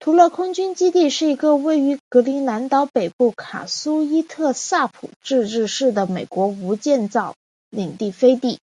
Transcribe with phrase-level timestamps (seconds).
[0.00, 7.16] 图勒空军基地是一个为于格陵兰岛北部卡苏伊特萨普自治市的美国无建制
[7.70, 8.58] 领地飞地。